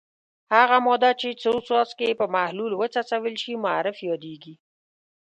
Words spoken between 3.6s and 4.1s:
معرف